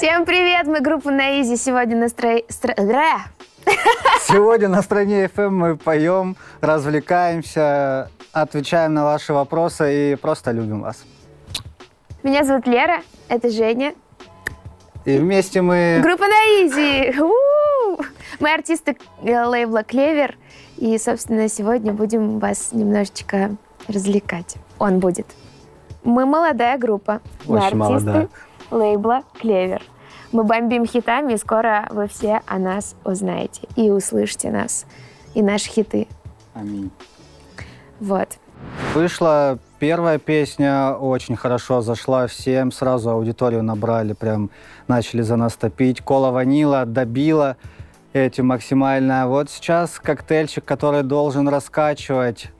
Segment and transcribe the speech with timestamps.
[0.00, 1.58] Всем привет, мы группа на Изи.
[1.58, 2.38] Сегодня настро...
[2.48, 3.18] стро- Ра!
[4.22, 11.04] Сегодня на стране FM мы поем, развлекаемся, отвечаем на ваши вопросы и просто любим вас.
[12.22, 13.92] Меня зовут Лера, это Женя.
[15.04, 16.00] И вместе мы...
[16.02, 17.14] Группа на Изи.
[18.40, 20.38] Мы артисты э, лейбла Клевер.
[20.78, 23.50] И, собственно, сегодня будем вас немножечко
[23.86, 24.54] развлекать.
[24.78, 25.26] Он будет.
[26.04, 27.20] Мы молодая группа.
[27.44, 28.28] Мы Очень артисты молодая.
[28.70, 29.82] Лейбла Клевер.
[30.32, 33.62] Мы бомбим хитами, и скоро вы все о нас узнаете.
[33.76, 34.86] И услышите нас.
[35.34, 36.06] И наши хиты.
[36.54, 36.90] Аминь.
[37.98, 38.28] Вот.
[38.94, 44.50] Вышла первая песня, очень хорошо зашла всем, сразу аудиторию набрали, прям
[44.86, 46.00] начали за нас топить.
[46.00, 47.56] Кола ванила добила
[48.12, 49.28] этим максимально.
[49.28, 52.50] Вот сейчас коктейльчик, который должен раскачивать,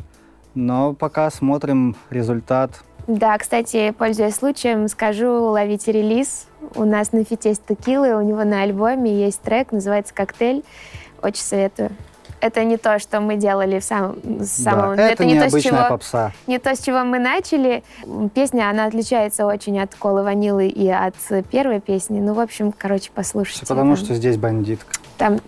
[0.54, 2.82] но пока смотрим результат.
[3.10, 6.46] Да, кстати, пользуясь случаем, скажу, ловите релиз.
[6.76, 10.62] У нас на фите есть текилы, у него на альбоме есть трек, называется «Коктейль».
[11.20, 11.90] Очень советую.
[12.40, 14.94] Это не то, что мы делали в самом, с самого...
[14.94, 16.30] Да, это, не, то, с чего, попса.
[16.46, 17.82] не то, с чего мы начали.
[18.32, 21.16] Песня, она отличается очень от «Колы ванилы» и от
[21.50, 22.20] первой песни.
[22.20, 23.64] Ну, в общем, короче, послушайте.
[23.64, 24.94] Все потому, Там- что здесь бандитка.
[25.18, 25.40] Там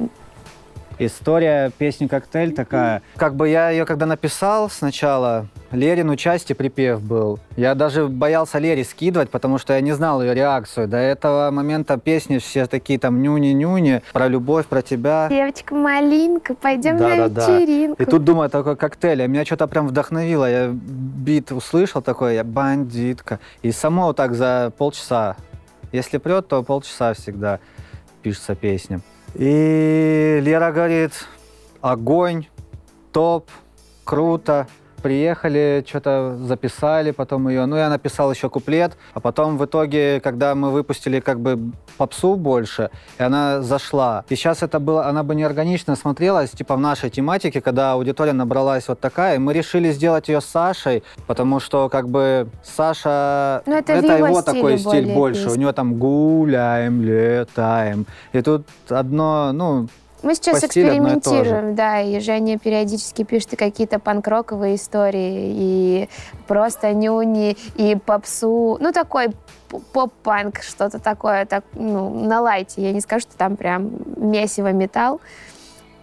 [1.04, 3.02] История песни «Коктейль» такая.
[3.16, 7.40] Как бы я ее когда написал сначала, Лерину части припев был.
[7.56, 10.86] Я даже боялся Лере скидывать, потому что я не знал ее реакцию.
[10.86, 15.26] До этого момента песни все такие там нюни-нюни, про любовь, про тебя.
[15.28, 17.58] «Девочка-малинка, пойдем на Да-да-да.
[17.58, 18.00] вечеринку».
[18.00, 20.48] И тут думаю, такой коктейль, а меня что-то прям вдохновило.
[20.48, 23.40] Я бит услышал такой, я бандитка.
[23.62, 25.34] И само вот так за полчаса.
[25.90, 27.58] Если прет, то полчаса всегда
[28.22, 29.00] пишется песня.
[29.34, 31.26] И Лера говорит,
[31.80, 32.46] огонь,
[33.12, 33.50] топ,
[34.04, 34.66] круто.
[35.02, 37.66] Приехали, что-то записали потом ее.
[37.66, 38.96] Ну, я написал еще куплет.
[39.14, 41.58] А потом в итоге, когда мы выпустили как бы
[41.96, 44.24] попсу больше, и она зашла.
[44.28, 48.88] И сейчас это было, она бы неорганично смотрелась, типа в нашей тематике, когда аудитория набралась
[48.88, 49.36] вот такая.
[49.36, 53.62] И мы решили сделать ее с Сашей, потому что как бы Саша...
[53.66, 55.42] Ну, это в его такой стиль больше.
[55.42, 55.60] У песня.
[55.60, 58.06] него там гуляем, летаем.
[58.32, 59.88] И тут одно, ну,
[60.22, 66.08] Мы сейчас экспериментируем, да, и Женя периодически пишет какие-то панк-роковые истории, и
[66.46, 69.28] просто нюни, и попсу, ну, такой
[69.92, 72.82] поп-панк, что-то такое, так, ну, на лайте.
[72.82, 75.20] Я не скажу, что там прям месиво металл.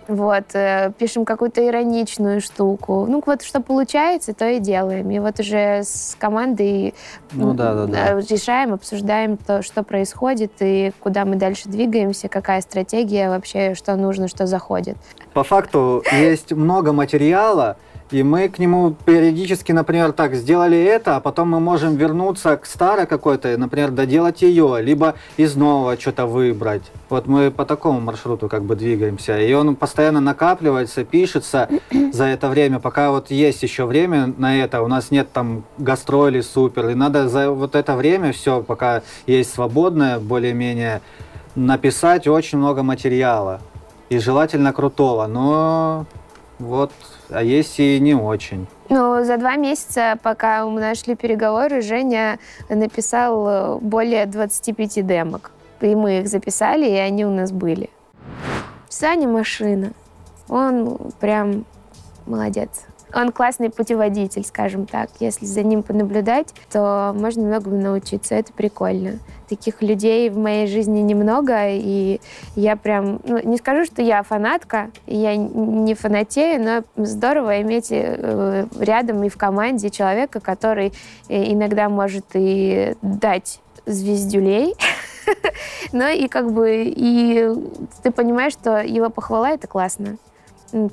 [0.09, 3.05] Вот, э, пишем какую-то ироничную штуку.
[3.07, 5.11] Ну, вот что получается, то и делаем.
[5.11, 6.95] И вот уже с командой
[7.31, 8.19] Ну да, да, да.
[8.19, 13.95] э, решаем, обсуждаем то, что происходит и куда мы дальше двигаемся, какая стратегия вообще, что
[13.95, 14.97] нужно, что заходит.
[15.33, 17.77] По факту есть много материала,
[18.11, 22.65] и мы к нему периодически, например, так, сделали это, а потом мы можем вернуться к
[22.65, 26.83] старой какой-то, например, доделать ее, либо из нового что-то выбрать.
[27.09, 29.39] Вот мы по такому маршруту как бы двигаемся.
[29.39, 31.69] И он постоянно накапливается, пишется
[32.11, 36.43] за это время, пока вот есть еще время на это, у нас нет там гастролей
[36.43, 41.01] супер, и надо за вот это время все, пока есть свободное более-менее,
[41.55, 43.61] написать очень много материала.
[44.09, 46.07] И желательно крутого, но
[46.57, 46.91] вот,
[47.29, 48.67] а есть и не очень.
[48.89, 55.51] Ну, за два месяца, пока мы нашли переговоры, Женя написал э, более 25 демок.
[55.81, 57.89] И мы их записали, и они у нас были.
[58.89, 59.93] Саня машина.
[60.47, 61.65] Он прям
[62.25, 62.85] молодец.
[63.13, 65.09] Он классный путеводитель, скажем так.
[65.19, 68.35] Если за ним понаблюдать, то можно многому научиться.
[68.35, 69.19] Это прикольно.
[69.47, 72.21] Таких людей в моей жизни немного, и
[72.55, 73.19] я прям...
[73.23, 79.29] ну, не скажу, что я фанатка, я не фанатею, но здорово иметь э, рядом и
[79.29, 80.93] в команде человека, который
[81.29, 84.75] э, иногда может и дать звездюлей,
[85.91, 87.49] но и как бы и
[88.03, 90.17] ты понимаешь, что его похвала— это классно.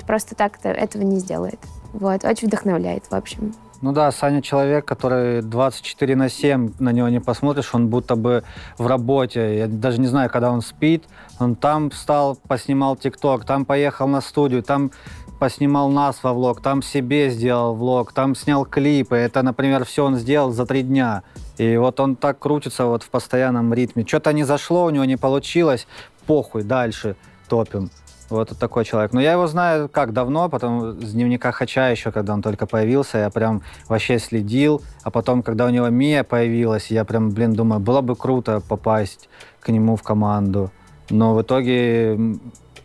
[0.06, 1.60] Просто так -то этого не сделает.
[1.98, 3.54] Вот, очень вдохновляет, в общем.
[3.82, 8.42] Ну да, Саня человек, который 24 на 7, на него не посмотришь, он будто бы
[8.78, 9.58] в работе.
[9.58, 11.04] Я даже не знаю, когда он спит,
[11.38, 14.90] он там встал, поснимал ТикТок, там поехал на студию, там
[15.38, 19.16] поснимал нас во влог, там себе сделал влог, там снял клипы.
[19.16, 21.22] Это, например, все он сделал за три дня.
[21.58, 24.06] И вот он так крутится вот в постоянном ритме.
[24.06, 25.86] Что-то не зашло, у него не получилось,
[26.26, 27.16] похуй, дальше
[27.48, 27.90] топим.
[28.28, 29.12] Вот такой человек.
[29.12, 33.18] Но я его знаю как давно, потом с дневника Хача еще, когда он только появился,
[33.18, 34.82] я прям вообще следил.
[35.04, 39.28] А потом, когда у него Мия появилась, я прям, блин, думаю, было бы круто попасть
[39.60, 40.70] к нему в команду.
[41.08, 42.18] Но в итоге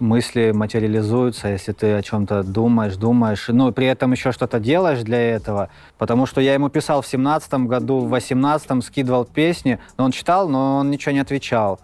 [0.01, 5.35] мысли материализуются, если ты о чем-то думаешь, думаешь, ну при этом еще что-то делаешь для
[5.35, 5.69] этого.
[5.97, 10.49] Потому что я ему писал в семнадцатом году, в восемнадцатом скидывал песни, но он читал,
[10.49, 11.79] но он ничего не отвечал.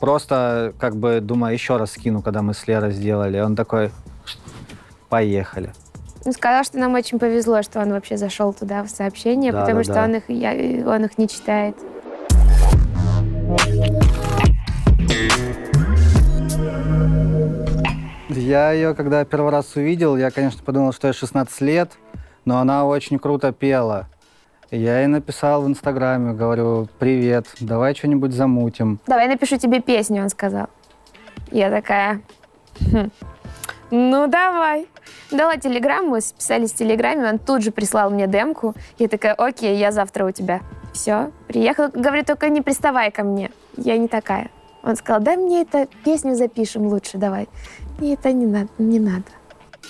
[0.00, 3.40] Просто как бы думаю, еще раз скину, когда мы с Лерой сделали.
[3.40, 3.90] Он такой,
[5.08, 5.72] поехали.
[6.24, 9.78] Он сказал, что нам очень повезло, что он вообще зашел туда в сообщения, да, потому
[9.78, 10.04] да, что да.
[10.04, 10.50] Он, их, я,
[10.86, 11.76] он их не читает.
[18.28, 21.92] Я ее, когда первый раз увидел, я, конечно, подумал, что ей 16 лет,
[22.44, 24.08] но она очень круто пела.
[24.70, 29.00] Я ей написал в Инстаграме, говорю, привет, давай что-нибудь замутим.
[29.06, 30.66] Давай напишу тебе песню, он сказал.
[31.50, 32.20] Я такая,
[32.80, 33.10] хм.
[33.90, 34.86] ну давай.
[35.30, 38.74] Дала телеграмму, списались в телеграме, он тут же прислал мне демку.
[38.98, 40.60] Я такая, окей, я завтра у тебя.
[40.92, 43.50] Все, приехал, говорит, только не приставай ко мне.
[43.78, 44.50] Я не такая.
[44.82, 47.48] Он сказал, дай мне это песню запишем лучше, давай.
[47.98, 49.24] Мне это не надо, не надо.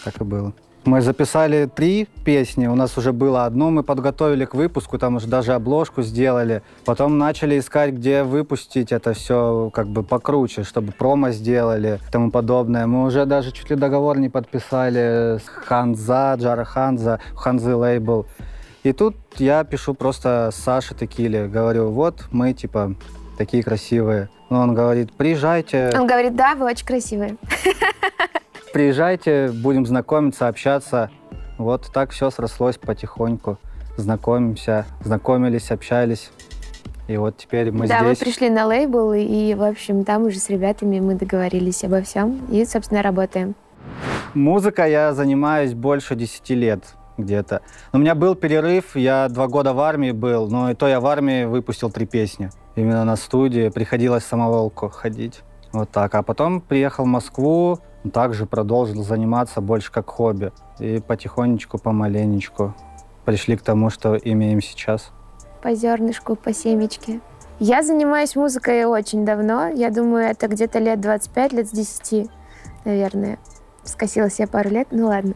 [0.05, 0.53] Так и было.
[0.89, 5.27] Мы записали три песни, у нас уже было одно, мы подготовили к выпуску, там уже
[5.27, 6.63] даже обложку сделали.
[6.87, 12.31] Потом начали искать, где выпустить это все как бы покруче, чтобы промо сделали и тому
[12.31, 12.87] подобное.
[12.87, 18.25] Мы уже даже чуть ли договор не подписали с Ханза, Джара Ханза, Ханзы лейбл.
[18.83, 22.95] И тут я пишу просто Саше Текиле, говорю, вот мы типа
[23.37, 24.31] такие красивые.
[24.49, 25.93] Но он говорит, приезжайте.
[25.95, 27.37] Он говорит, да, вы очень красивые.
[28.73, 31.11] Приезжайте, будем знакомиться, общаться.
[31.57, 33.59] Вот так все срослось потихоньку.
[33.97, 36.31] Знакомимся, знакомились, общались.
[37.09, 37.99] И вот теперь мы да, здесь.
[37.99, 42.03] Да, мы пришли на лейбл, и, в общем, там уже с ребятами мы договорились обо
[42.03, 42.47] всем.
[42.51, 43.55] И, собственно, работаем.
[44.35, 46.85] Музыка я занимаюсь больше 10 лет
[47.17, 47.63] где-то.
[47.93, 51.07] У меня был перерыв, я два года в армии был, но и то я в
[51.07, 52.51] армии выпустил три песни.
[52.77, 55.41] Именно на студии приходилось самоволку ходить.
[55.73, 56.15] Вот так.
[56.15, 57.81] А потом приехал в Москву,
[58.13, 60.53] также продолжил заниматься больше как хобби.
[60.79, 62.75] И потихонечку, помаленечку
[63.25, 65.13] пришли к тому, что имеем сейчас.
[65.63, 67.21] По зернышку, по семечке.
[67.59, 69.69] Я занимаюсь музыкой очень давно.
[69.69, 72.31] Я думаю, это где-то лет 25, лет с 10,
[72.85, 73.39] наверное.
[73.83, 75.35] Скосилась я пару лет, ну ладно.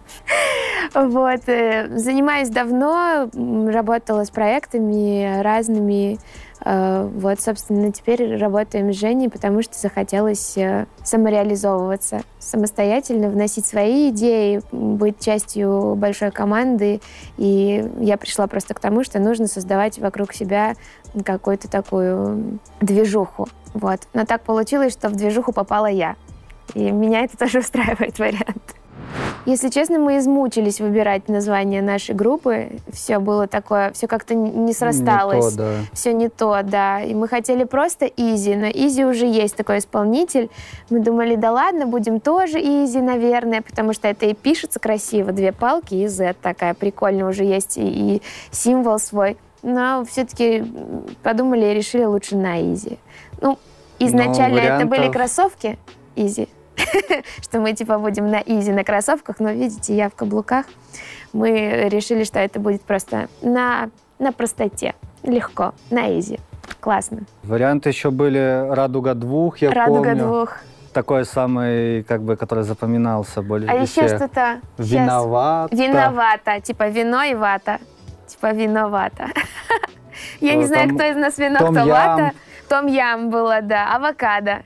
[0.94, 1.49] Вот.
[1.49, 6.19] Э, занимаюсь давно, работала с проектами разными.
[6.65, 14.11] Э, вот, собственно, теперь работаем с Женей, потому что захотелось э, самореализовываться самостоятельно, вносить свои
[14.11, 17.00] идеи, быть частью большой команды.
[17.39, 20.75] И я пришла просто к тому, что нужно создавать вокруг себя
[21.25, 23.49] какую-то такую движуху.
[23.73, 24.00] Вот.
[24.12, 26.17] Но так получилось, что в движуху попала я.
[26.75, 28.81] И меня это тоже устраивает вариант.
[29.44, 32.69] Если честно, мы измучились выбирать название нашей группы.
[32.93, 35.53] Все было такое, все как-то не срасталось.
[35.53, 35.75] Не то, да.
[35.93, 37.00] Все не то, да.
[37.00, 40.49] И мы хотели просто Изи, но Изи уже есть такой исполнитель.
[40.91, 45.32] Мы думали, да ладно, будем тоже Изи, наверное, потому что это и пишется красиво.
[45.32, 48.23] Две палки и Z такая прикольная уже есть, и, и
[48.53, 49.37] символ свой.
[49.62, 50.65] Но все-таки
[51.23, 52.99] подумали и решили лучше Naizi.
[53.41, 53.58] Ну,
[53.99, 54.87] изначально вариантов...
[54.87, 55.79] это были кроссовки
[56.15, 56.49] Yeezy.
[57.43, 60.67] что мы типа будем на easy на кроссовках, но видите, я в каблуках.
[61.33, 66.39] Мы решили, что это будет просто на, на простоте, легко, на easy.
[66.81, 67.21] Классно.
[67.43, 70.25] Варианты еще были «Радуга двух», я «Радуга помню.
[70.25, 70.57] двух».
[70.93, 74.61] Такой самый, как бы, который запоминался более А еще что-то...
[74.77, 75.75] Виновата.
[75.75, 76.61] Виновата.
[76.61, 77.79] Типа вино и вата.
[78.27, 79.29] Типа виновата.
[80.41, 82.32] Я не знаю, кто из нас вино, кто вата.
[82.69, 83.94] Том Ям было, да.
[83.94, 84.63] Авокадо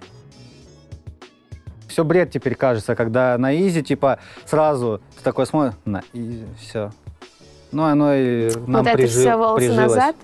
[1.96, 6.90] все бред теперь кажется, когда на изи, типа, сразу ты такой смотришь, на изи, все.
[7.72, 9.94] Ну, оно и нам вот прижи, это все волосы прижилось.
[9.94, 10.16] назад?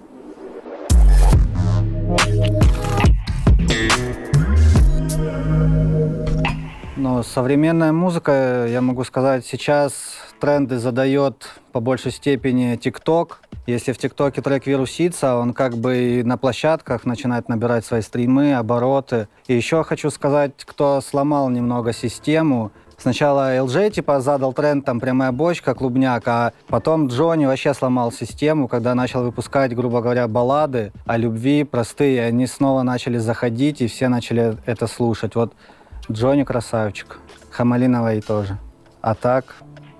[6.99, 13.43] Ну, современная музыка, я могу сказать, сейчас тренды задает по большей степени ТикТок.
[13.69, 18.55] Если в ТикТоке трек вирусится, он как бы и на площадках начинает набирать свои стримы,
[18.55, 19.29] обороты.
[19.47, 22.73] И еще хочу сказать, кто сломал немного систему.
[22.99, 28.67] Сначала LJ типа задал тренд, там прямая бочка, клубняк, а потом Джонни вообще сломал систему,
[28.67, 32.25] когда начал выпускать, грубо говоря, баллады о любви простые.
[32.25, 35.37] Они снова начали заходить, и все начали это слушать.
[35.37, 35.53] Вот
[36.11, 37.21] Джонни красавчик,
[37.53, 38.59] Хамалиновой тоже.
[39.03, 39.57] А так,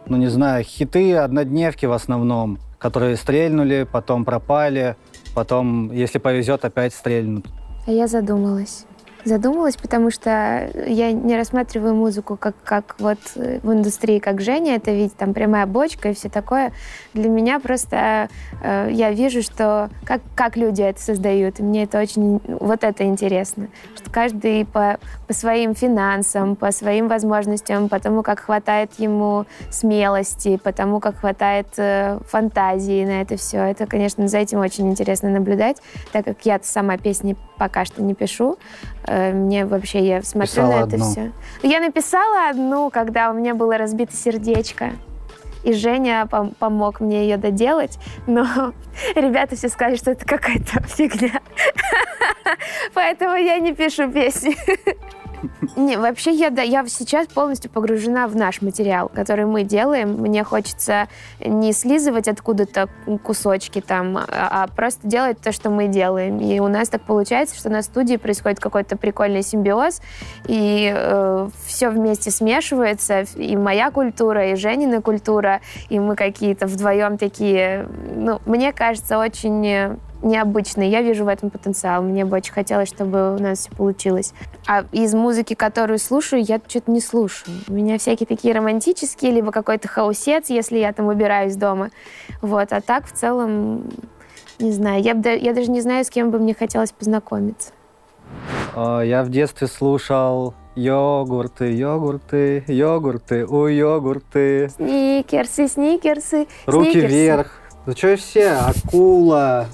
[0.07, 4.97] ну не знаю, хиты однодневки в основном которые стрельнули, потом пропали,
[5.37, 7.47] потом, если повезет, опять стрельнут.
[7.87, 8.87] А я задумалась.
[9.25, 14.91] Задумалась, потому что я не рассматриваю музыку как, как вот в индустрии, как Женя, это
[14.91, 16.73] ведь там прямая бочка и все такое.
[17.15, 18.29] Для меня просто
[18.63, 23.05] э, я вижу, что как, как люди это создают, и мне это очень, вот это
[23.05, 29.47] интересно, что каждый по, по своим финансам, по своим возможностям, по тому, как хватает ему
[29.71, 33.59] смелости, по тому, как хватает э, фантазии на это все.
[33.59, 35.79] Это, конечно, за этим очень интересно наблюдать,
[36.13, 38.59] так как я сама песни пока что не пишу.
[39.07, 41.11] Э, мне вообще, я смотрю Писала на это одну.
[41.11, 41.33] все.
[41.63, 44.93] Я написала одну, когда у меня было разбито сердечко.
[45.65, 48.45] И Женя пом- помог мне ее доделать, но
[49.15, 51.41] ребята все сказали, что это какая-то фигня.
[52.95, 54.57] Поэтому я не пишу песни.
[55.77, 60.15] Не, вообще я, да, я сейчас полностью погружена в наш материал, который мы делаем.
[60.15, 61.09] Мне хочется
[61.45, 62.89] не слизывать откуда-то
[63.23, 66.39] кусочки там, а, а просто делать то, что мы делаем.
[66.39, 70.01] И у нас так получается, что на студии происходит какой-то прикольный симбиоз,
[70.47, 77.19] и э, все вместе смешивается, и моя культура, и Женина культура, и мы какие-то вдвоем
[77.19, 80.89] такие, ну, мне кажется, очень необычный.
[80.89, 82.03] Я вижу в этом потенциал.
[82.03, 84.33] Мне бы очень хотелось, чтобы у нас все получилось.
[84.67, 87.57] А из музыки, которую слушаю, я что-то не слушаю.
[87.69, 91.91] У меня всякие такие романтические, либо какой-то хаусец, если я там убираюсь дома.
[92.41, 92.73] Вот.
[92.73, 93.85] А так, в целом,
[94.59, 95.03] не знаю.
[95.03, 97.73] Я, я даже не знаю, с кем бы мне хотелось познакомиться.
[98.75, 104.71] А, я в детстве слушал Йогурты, йогурты, йогурты, у йогурты.
[104.71, 107.15] Сникерсы, сникерсы, Руки сникерсы.
[107.15, 107.61] вверх.
[107.85, 108.53] Ну что все?
[108.53, 109.67] Акула,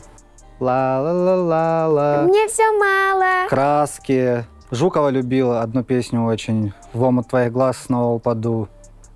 [0.60, 2.22] Ла-ла-ла-ла-ла.
[2.22, 3.48] Мне все мало.
[3.48, 4.44] Краски.
[4.70, 6.72] Жукова любила одну песню очень.
[6.92, 8.68] В омут твоих глаз снова упаду.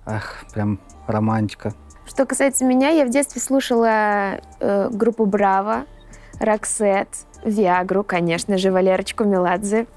[0.05, 1.73] Ах, прям романтика.
[2.05, 5.85] Что касается меня, я в детстве слушала э, группу Браво,
[6.39, 7.07] Роксет,
[7.43, 9.87] Виагру, конечно же, Валерочку Меладзе.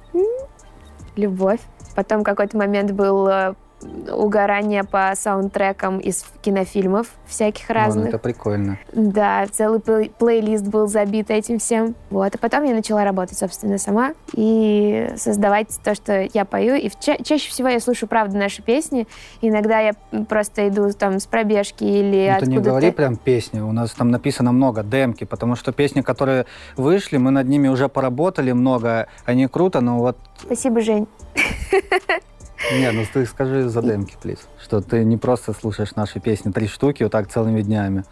[1.17, 1.61] Любовь.
[1.95, 8.07] Потом какой-то момент был э, угорание по саундтрекам из кинофильмов всяких разных.
[8.07, 8.79] Вон, это прикольно.
[8.93, 11.95] Да, целый плей плейлист был забит этим всем.
[12.11, 16.75] Вот, а потом я начала работать, собственно, сама и создавать то, что я пою.
[16.75, 19.07] И ча чаще всего я слушаю, правда, наши песни.
[19.43, 19.93] Иногда я
[20.29, 24.11] просто иду там с пробежки или ну, Ты не говори прям песни, у нас там
[24.11, 29.47] написано много, демки, потому что песни, которые вышли, мы над ними уже поработали много, они
[29.49, 30.17] круто, но вот...
[30.39, 31.07] Спасибо, Жень.
[32.73, 36.67] Не, ну ты скажи за демки, плиз, что ты не просто слушаешь наши песни три
[36.67, 38.05] штуки вот так целыми днями.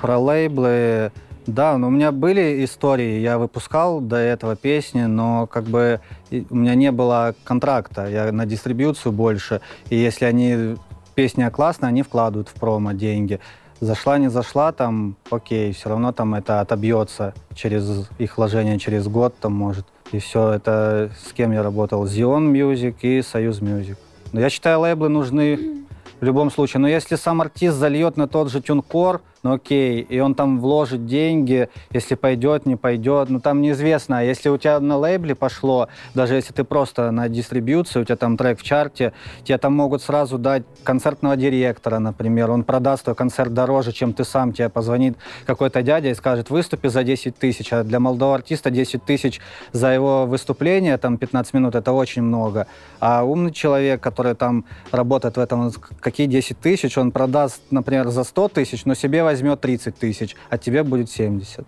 [0.00, 1.12] Про лейблы,
[1.46, 6.00] да, но у меня были истории, я выпускал до этого песни, но как бы
[6.30, 9.60] у меня не было контракта, я на дистрибьюцию больше,
[9.90, 10.76] и если они,
[11.14, 13.38] песня классная, они вкладывают в промо деньги.
[13.80, 19.34] Зашла, не зашла, там, окей, все равно там это отобьется через их вложение через год,
[19.38, 19.86] там, может.
[20.12, 22.04] И все это с кем я работал?
[22.04, 23.96] Zion Music и Союз Music.
[24.32, 25.84] Но я считаю, лейблы нужны
[26.20, 26.80] в любом случае.
[26.80, 31.06] Но если сам артист зальет на тот же тюнкор, ну окей, и он там вложит
[31.06, 34.18] деньги, если пойдет, не пойдет, ну там неизвестно.
[34.20, 38.16] А если у тебя на лейбле пошло, даже если ты просто на дистрибьюции, у тебя
[38.16, 39.12] там трек в чарте,
[39.44, 44.24] тебе там могут сразу дать концертного директора, например, он продаст твой концерт дороже, чем ты
[44.24, 48.70] сам, тебе позвонит какой-то дядя и скажет, выступи за 10 тысяч, а для молодого артиста
[48.70, 52.66] 10 тысяч за его выступление, там 15 минут, это очень много.
[52.98, 55.70] А умный человек, который там работает в этом,
[56.00, 60.36] какие 10 тысяч, он продаст, например, за 100 тысяч, но себе возьмет возьмет 30 тысяч,
[60.48, 61.66] а тебе будет 70.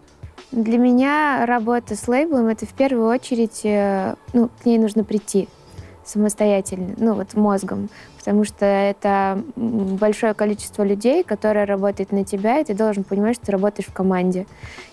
[0.52, 5.48] Для меня работа с лейблом— это в первую очередь, э, ну, к ней нужно прийти
[6.06, 7.88] самостоятельно, ну, вот мозгом
[8.26, 13.46] потому что это большое количество людей, которое работает на тебя, и ты должен понимать, что
[13.46, 14.48] ты работаешь в команде.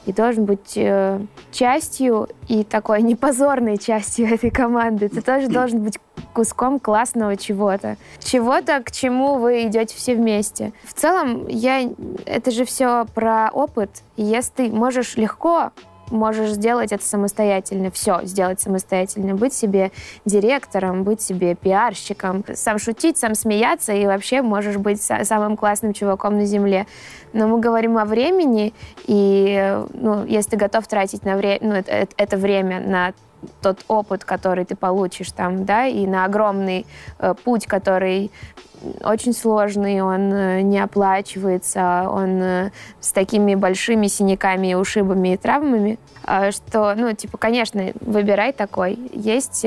[0.05, 1.20] И должен быть э,
[1.51, 5.10] частью и такой непозорной частью этой команды.
[5.10, 5.98] Ты тоже должен быть
[6.32, 7.98] куском классного чего-то.
[8.20, 10.72] Чего-то, к чему вы идете все вместе.
[10.84, 11.89] В целом, я...
[12.27, 13.89] это же все про опыт.
[14.15, 15.72] И если ты можешь легко
[16.13, 19.91] можешь сделать это самостоятельно, все сделать самостоятельно, быть себе
[20.25, 26.38] директором, быть себе пиарщиком, сам шутить, сам смеяться, и вообще можешь быть самым классным чуваком
[26.38, 26.86] на земле.
[27.34, 28.74] Но мы говорим о времени,
[29.05, 33.13] и ну, если ты готов тратить на вре- ну, это, это время на
[33.62, 36.86] тот опыт, который ты получишь там, да, и на огромный
[37.20, 38.32] э, путь, который
[39.04, 46.00] очень сложный, он э, не оплачивается, он э, с такими большими синяками, ушибами и травмами,
[46.51, 48.98] что, ну, типа, конечно, выбирай такой.
[49.13, 49.65] Есть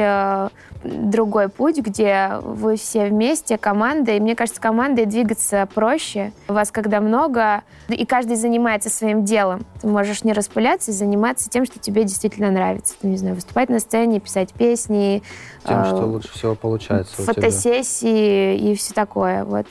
[0.87, 6.33] другой путь, где вы все вместе, команда, и мне кажется, командой двигаться проще.
[6.49, 9.65] У вас когда много, и каждый занимается своим делом.
[9.81, 12.95] Ты можешь не распыляться и заниматься тем, что тебе действительно нравится.
[13.01, 15.23] Ты, не знаю, выступать на сцене, писать песни.
[15.67, 19.45] Тем, э, что лучше всего получается Фотосессии и все такое.
[19.45, 19.67] Вот,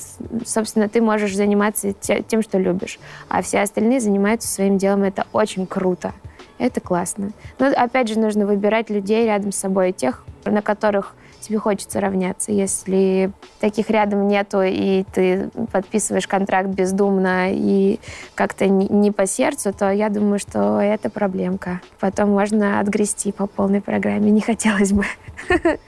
[0.45, 2.99] собственно, ты можешь заниматься тем, что любишь.
[3.29, 5.03] А все остальные занимаются своим делом.
[5.03, 6.13] Это очень круто.
[6.57, 7.31] Это классно.
[7.59, 12.51] Но опять же нужно выбирать людей рядом с собой, тех, на которых тебе хочется равняться.
[12.51, 17.99] Если таких рядом нету, и ты подписываешь контракт бездумно и
[18.33, 21.81] как-то не по сердцу, то я думаю, что это проблемка.
[21.99, 24.31] Потом можно отгрести по полной программе.
[24.31, 25.05] Не хотелось бы.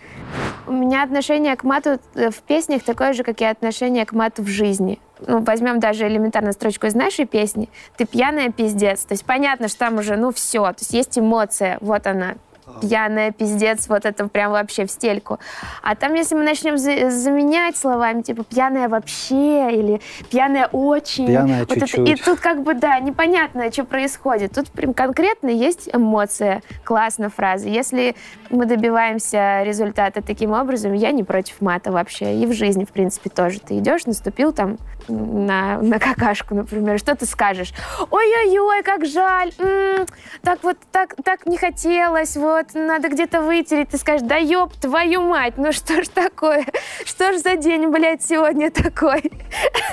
[0.67, 4.43] У меня отношение к мату э, в песнях такое же, как и отношение к мату
[4.43, 4.99] в жизни.
[5.25, 7.69] Ну, возьмем даже элементарно строчку из нашей песни.
[7.95, 9.05] Ты пьяная пиздец.
[9.05, 10.63] То есть понятно, что там уже, ну, все.
[10.63, 11.77] То есть есть эмоция.
[11.81, 12.35] Вот она
[12.81, 15.39] пьяная, пиздец, вот это прям вообще в стельку.
[15.81, 21.27] А там, если мы начнем за заменять словами, типа пьяная вообще или пьяная очень.
[21.27, 21.99] Пьяная вот чуть-чуть.
[21.99, 24.53] Это, и тут как бы, да, непонятно, что происходит.
[24.53, 26.61] Тут прям конкретно есть эмоция.
[26.83, 27.67] Классно фраза.
[27.67, 28.15] Если
[28.49, 32.35] мы добиваемся результата таким образом, я не против мата вообще.
[32.35, 33.59] И в жизни, в принципе, тоже.
[33.59, 37.73] Ты идешь, наступил там на, на какашку, например, что ты скажешь?
[38.09, 40.05] Ой-ой-ой, как жаль, м-м,
[40.41, 43.89] так вот, так, так не хотелось, вот, надо где-то вытереть.
[43.89, 46.65] Ты скажешь, да ёб твою мать, ну что ж такое?
[47.05, 49.21] Что ж за день, блядь, сегодня такой?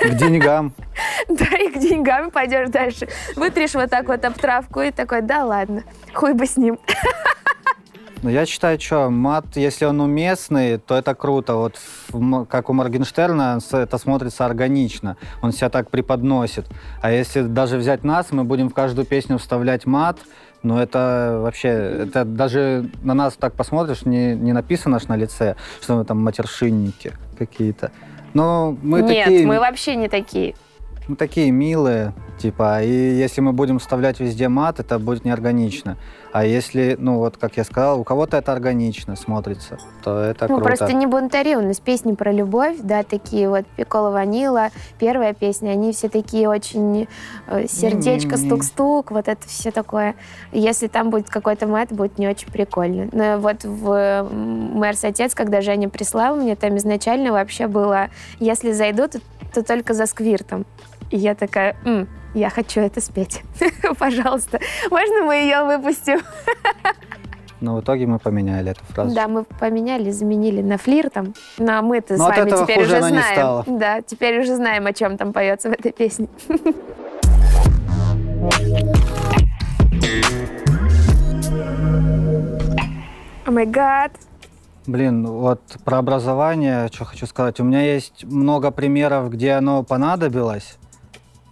[0.01, 0.73] К деньгам.
[1.27, 3.09] Да, и к деньгам пойдешь дальше.
[3.35, 6.79] Вытришь вот так вот об травку и такой, да ладно, хуй бы с ним.
[8.25, 11.53] Ну, я считаю, что мат, если он уместный, то это круто.
[11.55, 11.79] Вот
[12.49, 15.17] как у Моргенштерна, это смотрится органично.
[15.43, 16.65] Он себя так преподносит.
[17.03, 20.17] А если даже взять нас, мы будем в каждую песню вставлять мат,
[20.63, 25.55] ну, это вообще, это даже на нас так посмотришь, не, не написано ж на лице,
[25.81, 27.91] что мы там матершинники какие-то.
[28.33, 29.47] Но мы Нет, такие...
[29.47, 30.55] мы вообще не такие
[31.07, 35.97] ну, такие милые, типа, и если мы будем вставлять везде мат, это будет неорганично.
[36.35, 40.57] А если, ну, вот, как я сказал, у кого-то это органично смотрится, то это ну,
[40.57, 40.65] круто.
[40.65, 44.67] просто не бунтари, у нас песни про любовь, да, такие вот Пикола Ванила,
[44.99, 47.07] первая песня, они все такие очень
[47.47, 50.15] э, сердечко, стук-стук, вот это все такое.
[50.51, 53.07] Если там будет какой-то мат, будет не очень прикольно.
[53.13, 58.09] Но вот в Мэрс Отец, когда Женя прислал мне, там изначально вообще было,
[58.41, 59.21] если зайду, то,
[59.53, 60.65] то только за сквиртом.
[61.11, 63.41] И я такая, М, я хочу это спеть.
[63.99, 64.59] Пожалуйста,
[64.91, 66.19] можно мы ее выпустим?
[67.61, 69.15] Но в итоге мы поменяли эту фразу.
[69.15, 71.33] Да, мы поменяли, заменили на флиртом.
[71.57, 73.79] Но мы-то с вами теперь уже знаем.
[73.79, 76.27] Да, теперь уже знаем, о чем там поется в этой песне.
[83.45, 84.11] О май гад.
[84.87, 87.59] Блин, вот про образование, что хочу сказать.
[87.59, 90.77] У меня есть много примеров, где оно понадобилось,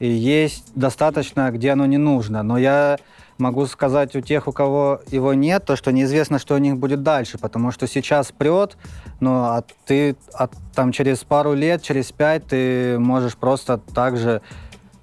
[0.03, 2.43] и есть достаточно, где оно не нужно.
[2.43, 2.97] Но я
[3.37, 7.03] могу сказать у тех, у кого его нет, то, что неизвестно, что у них будет
[7.03, 8.75] дальше, потому что сейчас прет,
[9.21, 14.41] но а ты а, там через пару лет, через пять ты можешь просто так же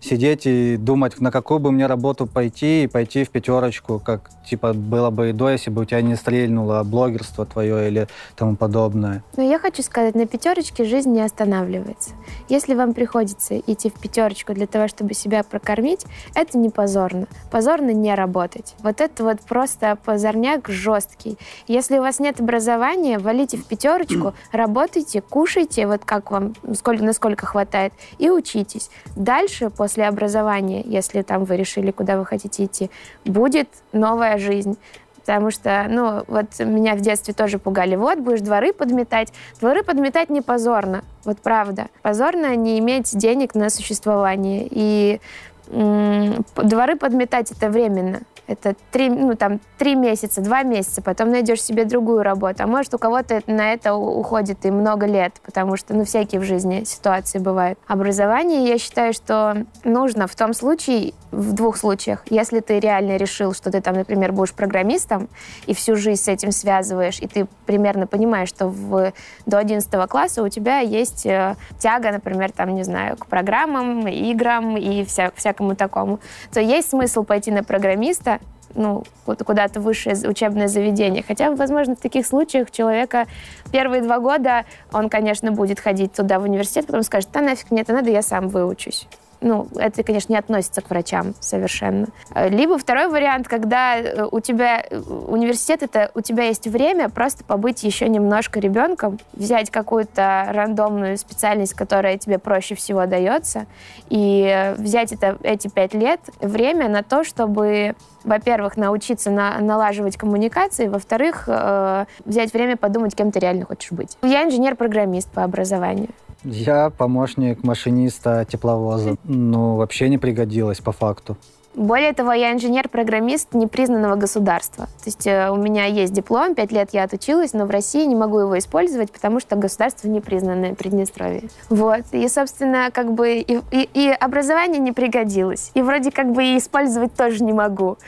[0.00, 4.72] сидеть и думать, на какую бы мне работу пойти, и пойти в пятерочку, как типа
[4.72, 9.22] было бы и до, если бы у тебя не стрельнуло блогерство твое или тому подобное.
[9.36, 12.10] Но я хочу сказать, на пятерочке жизнь не останавливается.
[12.48, 17.26] Если вам приходится идти в пятерочку для того, чтобы себя прокормить, это не позорно.
[17.50, 18.74] Позорно не работать.
[18.80, 21.36] Вот это вот просто позорняк жесткий.
[21.68, 27.46] Если у вас нет образования, валите в пятерочку, работайте, кушайте, вот как вам, сколько, насколько
[27.46, 28.90] хватает, и учитесь.
[29.14, 32.90] Дальше, после после образования, если там вы решили, куда вы хотите идти,
[33.24, 34.78] будет новая жизнь.
[35.16, 37.96] Потому что, ну, вот меня в детстве тоже пугали.
[37.96, 39.32] Вот, будешь дворы подметать.
[39.60, 41.02] Дворы подметать не позорно.
[41.24, 41.88] Вот правда.
[42.02, 44.68] Позорно не иметь денег на существование.
[44.70, 45.20] И
[45.66, 48.20] дворы подметать это временно.
[48.50, 52.64] Это три, ну, там, три месяца, два месяца, потом найдешь себе другую работу.
[52.64, 56.44] А может, у кого-то на это уходит и много лет, потому что, ну, всякие в
[56.44, 57.78] жизни ситуации бывают.
[57.86, 62.22] Образование, я считаю, что нужно в том случае, в двух случаях.
[62.28, 65.28] Если ты реально решил, что ты там, например, будешь программистом,
[65.66, 69.12] и всю жизнь с этим связываешь, и ты примерно понимаешь, что в,
[69.46, 74.76] до 11 класса у тебя есть э, тяга, например, там, не знаю, к программам, играм
[74.76, 76.20] и вся, всякому такому,
[76.52, 78.40] то есть смысл пойти на программиста,
[78.74, 81.24] ну, куда-то высшее учебное заведение.
[81.26, 83.26] Хотя, возможно, в таких случаях человека
[83.72, 87.82] первые два года, он, конечно, будет ходить туда в университет, потом скажет, да нафиг мне
[87.82, 89.08] это надо, я сам выучусь
[89.40, 92.08] ну, это, конечно, не относится к врачам совершенно.
[92.34, 97.08] Э, либо второй вариант, когда э, у тебя э, университет, это у тебя есть время
[97.08, 103.66] просто побыть еще немножко ребенком, взять какую-то рандомную специальность, которая тебе проще всего дается,
[104.08, 110.88] и взять это, эти пять лет, время на то, чтобы, во-первых, научиться на, налаживать коммуникации,
[110.88, 114.16] во-вторых, э, взять время подумать, кем ты реально хочешь быть.
[114.22, 116.08] Я инженер-программист по образованию.
[116.44, 119.16] Я помощник машиниста тепловоза.
[119.24, 121.36] Ну, вообще не пригодилось по факту.
[121.74, 124.86] Более того, я инженер-программист непризнанного государства.
[124.86, 128.16] То есть э, у меня есть диплом, пять лет я отучилась, но в России не
[128.16, 131.44] могу его использовать, потому что государство непризнанное Приднестровье.
[131.68, 132.02] Вот.
[132.10, 135.70] И, собственно, как бы и, и, и образование не пригодилось.
[135.74, 137.98] И вроде как бы и использовать тоже не могу.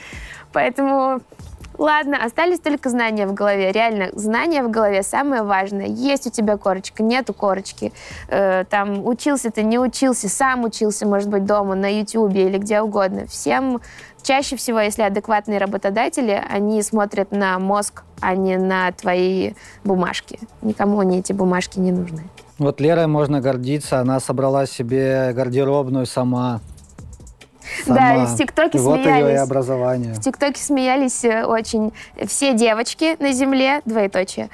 [0.53, 1.21] Поэтому
[1.79, 3.73] Ладно, остались только знания в голове.
[3.73, 5.87] Реально, знания в голове самое важное.
[5.87, 7.93] Есть у тебя корочка, нету корочки.
[8.29, 12.81] Э, там учился ты, не учился, сам учился, может быть, дома, на Ютьюбе или где
[12.81, 13.27] угодно.
[13.27, 13.81] Всем
[14.23, 19.53] чаще всего, если адекватные работодатели, они смотрят на мозг, а не на твои
[19.85, 20.39] бумажки.
[20.63, 22.23] Никому они эти бумажки не нужны.
[22.59, 23.99] Вот Лерой можно гордиться.
[23.99, 26.61] Она собрала себе гардеробную сама.
[27.85, 27.99] Сама.
[27.99, 29.27] Да, в ТикТоке вот смеялись.
[29.29, 30.15] ее и образование.
[30.15, 31.93] В ТикТоке смеялись э, очень
[32.27, 34.49] все девочки на земле, двоеточие.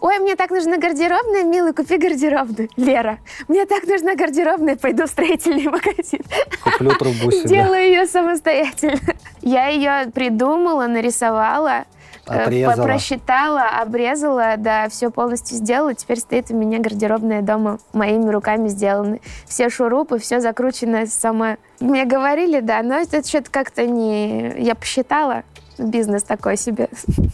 [0.00, 2.70] Ой, мне так нужна гардеробная, милый, купи гардеробную.
[2.76, 6.20] Лера, мне так нужна гардеробная, пойду в строительный магазин.
[6.64, 7.48] Куплю трубу себе.
[7.48, 8.98] Делаю ее самостоятельно.
[9.42, 11.84] Я ее придумала, нарисовала,
[12.30, 12.84] Обрезала.
[12.84, 15.94] просчитала, обрезала, да, все полностью сделала.
[15.94, 19.20] Теперь стоит у меня гардеробная дома, моими руками сделаны.
[19.46, 21.56] Все шурупы, все закручено сама.
[21.80, 24.54] Мне говорили, да, но это что-то как-то не...
[24.58, 25.42] Я посчитала,
[25.78, 26.88] бизнес такой себе.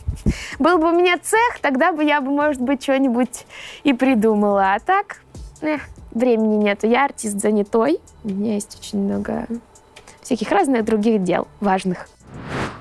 [0.59, 3.47] Был бы у меня цех, тогда бы я бы, может быть, что-нибудь
[3.85, 4.75] и придумала.
[4.75, 5.19] А так,
[5.61, 5.83] эх,
[6.13, 6.87] времени нету.
[6.87, 8.01] Я артист занятой.
[8.25, 9.47] У меня есть очень много
[10.23, 12.09] всяких разных других дел важных.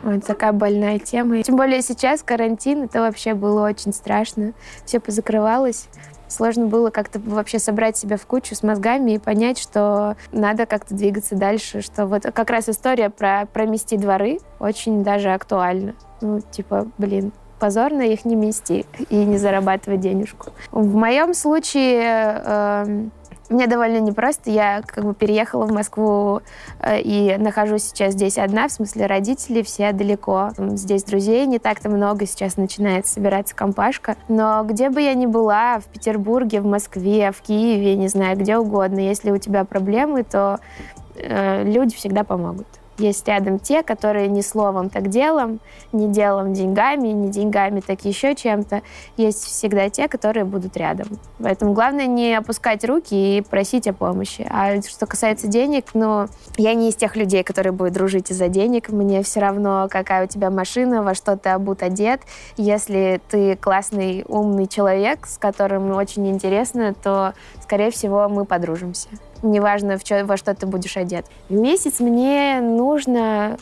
[0.03, 1.41] Ой, это такая больная тема.
[1.43, 4.53] Тем более сейчас карантин, это вообще было очень страшно.
[4.85, 5.87] Все позакрывалось.
[6.27, 10.95] Сложно было как-то вообще собрать себя в кучу с мозгами и понять, что надо как-то
[10.95, 15.93] двигаться дальше, что вот как раз история про промести дворы очень даже актуальна.
[16.21, 20.51] Ну, типа, блин, позорно их не мести и не зарабатывать денежку.
[20.71, 23.05] В моем случае э,
[23.49, 24.49] мне довольно непросто.
[24.49, 26.41] Я как бы переехала в Москву
[26.79, 30.51] э, и нахожусь сейчас здесь одна, в смысле родители все далеко.
[30.57, 34.15] Здесь друзей не так-то много, сейчас начинает собираться компашка.
[34.27, 38.57] Но где бы я ни была, в Петербурге, в Москве, в Киеве, не знаю, где
[38.57, 40.59] угодно, если у тебя проблемы, то
[41.15, 42.67] э, люди всегда помогут.
[42.97, 45.59] Есть рядом те, которые не словом, так делом,
[45.91, 48.81] не делом деньгами, не деньгами, так еще чем-то.
[49.17, 51.07] Есть всегда те, которые будут рядом.
[51.39, 54.47] Поэтому главное не опускать руки и просить о помощи.
[54.49, 56.27] А что касается денег, ну,
[56.57, 58.89] я не из тех людей, которые будут дружить из-за денег.
[58.89, 62.21] Мне все равно, какая у тебя машина, во что ты обут одет.
[62.55, 69.09] Если ты классный, умный человек, с которым очень интересно, то, скорее всего, мы подружимся
[69.41, 71.25] неважно, в чё, во что ты будешь одет.
[71.49, 73.57] В месяц мне нужно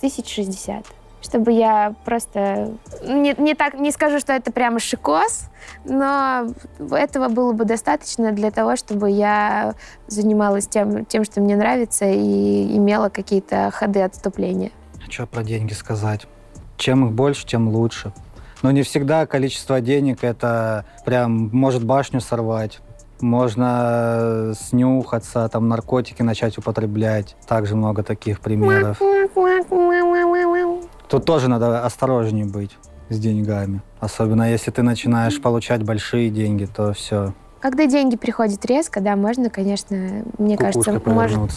[0.00, 0.86] тысяч шестьдесят
[1.22, 2.72] чтобы я просто
[3.06, 5.50] не, не так не скажу, что это прямо шикос,
[5.84, 6.46] но
[6.90, 9.74] этого было бы достаточно для того, чтобы я
[10.06, 14.70] занималась тем, тем что мне нравится и имела какие-то ходы отступления.
[15.08, 16.26] Что про деньги сказать?
[16.76, 18.12] Чем их больше, тем лучше.
[18.62, 22.80] Но не всегда количество денег это прям может башню сорвать
[23.22, 27.36] можно снюхаться, там наркотики начать употреблять.
[27.46, 29.00] Также много таких примеров.
[31.08, 32.76] Тут тоже надо осторожнее быть
[33.08, 33.82] с деньгами.
[33.98, 37.34] Особенно если ты начинаешь получать большие деньги, то все.
[37.60, 41.50] Когда деньги приходят резко, да, можно, конечно, мне Кукушка кажется, может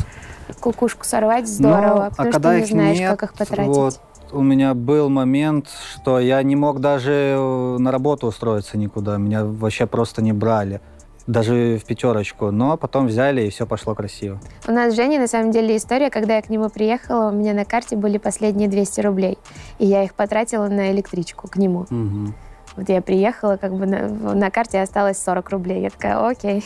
[0.59, 3.73] кукушку сорвать здорово, Но, потому а когда что не знаешь, нет, как их потратить.
[3.73, 3.99] Вот,
[4.33, 7.37] у меня был момент, что я не мог даже
[7.79, 9.17] на работу устроиться никуда.
[9.17, 10.81] Меня вообще просто не брали
[11.27, 14.39] даже в пятерочку, но потом взяли, и все пошло красиво.
[14.67, 17.53] У нас с Женей, на самом деле, история, когда я к нему приехала, у меня
[17.53, 19.37] на карте были последние 200 рублей,
[19.79, 21.81] и я их потратила на электричку к нему.
[21.81, 22.33] Угу.
[22.75, 25.81] Вот я приехала, как бы на, на карте осталось 40 рублей.
[25.81, 26.63] Я такая, окей,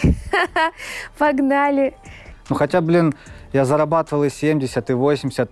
[1.18, 1.96] погнали.
[2.50, 3.14] Ну хотя, блин,
[3.52, 5.52] я зарабатывал и 70, и 80.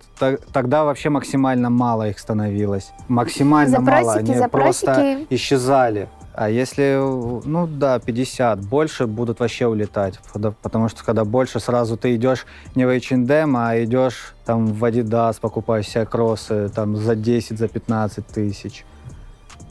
[0.52, 2.92] Тогда вообще максимально мало их становилось.
[3.08, 4.12] Максимально запросики, мало.
[4.14, 4.84] Они запросики.
[4.84, 6.08] просто исчезали.
[6.36, 6.98] А если,
[7.46, 10.20] ну да, 50, больше будут вообще улетать.
[10.62, 12.44] Потому что когда больше, сразу ты идешь
[12.74, 17.68] не в H&M, а идешь там в Adidas, покупаешь себе кроссы там за 10, за
[17.68, 18.84] 15 тысяч.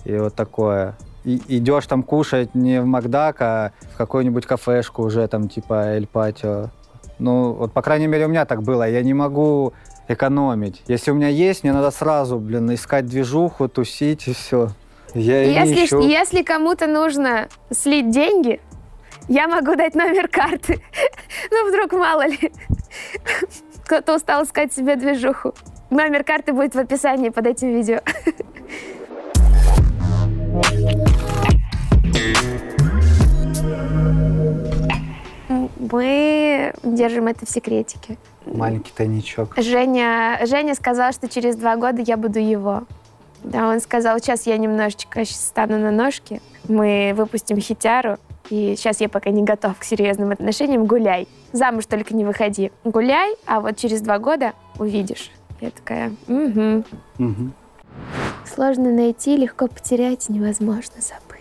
[0.06, 0.98] И вот такое.
[1.24, 6.08] И идешь там кушать не в Макдак, а в какую-нибудь кафешку уже там типа Эль
[6.08, 6.72] Патио.
[7.20, 8.90] Ну, вот по крайней мере у меня так было.
[8.90, 9.74] Я не могу
[10.08, 10.82] экономить.
[10.88, 14.72] Если у меня есть, мне надо сразу, блин, искать движуху, тусить и все.
[15.16, 16.02] Я если, ищу.
[16.02, 18.60] если кому-то нужно слить деньги,
[19.30, 20.82] я могу дать номер карты.
[21.52, 22.52] ну, вдруг мало ли.
[23.86, 25.54] Кто-то устал искать себе движуху.
[25.90, 28.02] Номер карты будет в описании под этим видео.
[35.92, 38.18] Мы держим это в секретике.
[38.46, 39.54] Маленький тайничок.
[39.58, 42.84] Женя, Женя сказал, что через два года я буду его.
[43.46, 48.18] Да, он сказал, сейчас я немножечко стану на ножки, мы выпустим хитяру,
[48.50, 51.28] и сейчас я пока не готов к серьезным отношениям, гуляй.
[51.52, 52.72] Замуж только не выходи.
[52.84, 55.32] Гуляй, а вот через два года увидишь.
[55.62, 56.84] Я такая, угу.
[57.20, 57.52] Угу.
[58.46, 61.35] Сложно найти, легко потерять, невозможно забыть.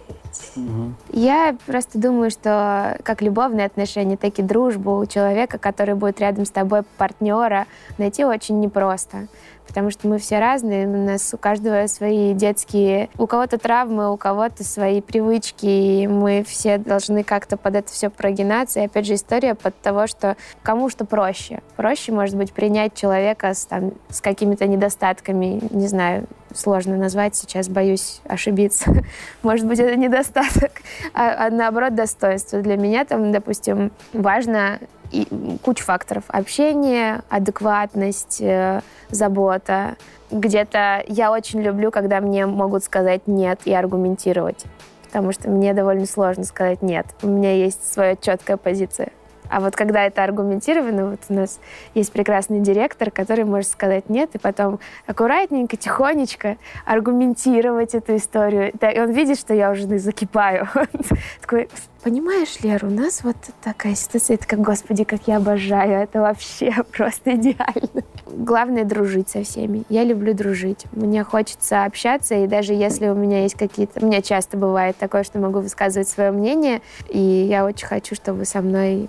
[1.10, 6.44] Я просто думаю, что как любовные отношения, так и дружбу у человека, который будет рядом
[6.44, 7.66] с тобой, партнера,
[7.98, 9.28] найти очень непросто
[9.66, 14.16] потому что мы все разные, у нас у каждого свои детские, у кого-то травмы, у
[14.16, 18.80] кого-то свои привычки, и мы все должны как-то под это все прогинаться.
[18.80, 21.60] И опять же история под того, что кому что проще.
[21.76, 27.68] Проще, может быть, принять человека с, там, с какими-то недостатками, не знаю, сложно назвать сейчас,
[27.68, 28.90] боюсь ошибиться.
[29.42, 30.72] Может быть, это недостаток,
[31.12, 32.60] а, а наоборот достоинство.
[32.60, 34.78] Для меня там, допустим, важно
[35.10, 35.26] и
[35.62, 36.24] куча факторов.
[36.28, 39.96] Общение, адекватность, э, забота.
[40.30, 44.64] Где-то я очень люблю, когда мне могут сказать «нет» и аргументировать.
[45.04, 47.06] Потому что мне довольно сложно сказать «нет».
[47.22, 49.10] У меня есть своя четкая позиция.
[49.54, 51.60] А вот когда это аргументировано, вот у нас
[51.94, 58.72] есть прекрасный директор, который может сказать нет, и потом аккуратненько, тихонечко аргументировать эту историю.
[58.72, 60.66] И он видит, что я уже закипаю.
[61.40, 61.68] Такой,
[62.02, 66.74] понимаешь, Лера, у нас вот такая ситуация, это как, господи, как я обожаю, это вообще
[66.92, 68.02] просто идеально.
[68.26, 69.84] Главное дружить со всеми.
[69.88, 70.84] Я люблю дружить.
[70.90, 74.00] Мне хочется общаться, и даже если у меня есть какие-то...
[74.04, 78.46] У меня часто бывает такое, что могу высказывать свое мнение, и я очень хочу, чтобы
[78.46, 79.08] со мной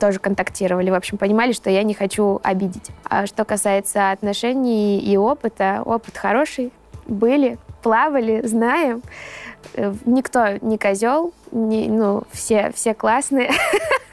[0.00, 2.90] тоже контактировали, в общем, понимали, что я не хочу обидеть.
[3.04, 6.72] А что касается отношений и опыта, опыт хороший,
[7.06, 9.02] были, плавали, знаем.
[9.74, 13.50] Э, никто не козел, не, ну, все, все классные.